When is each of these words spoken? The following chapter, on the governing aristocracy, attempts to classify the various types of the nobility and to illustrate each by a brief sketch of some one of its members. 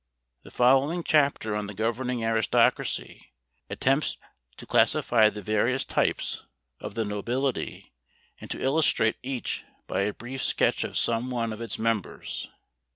The 0.41 0.49
following 0.49 1.03
chapter, 1.03 1.55
on 1.55 1.67
the 1.67 1.75
governing 1.75 2.23
aristocracy, 2.25 3.33
attempts 3.69 4.17
to 4.57 4.65
classify 4.65 5.29
the 5.29 5.43
various 5.43 5.85
types 5.85 6.43
of 6.79 6.95
the 6.95 7.05
nobility 7.05 7.93
and 8.39 8.49
to 8.49 8.59
illustrate 8.59 9.17
each 9.21 9.63
by 9.85 10.01
a 10.01 10.13
brief 10.15 10.41
sketch 10.41 10.83
of 10.83 10.97
some 10.97 11.29
one 11.29 11.53
of 11.53 11.61
its 11.61 11.77
members. 11.77 12.49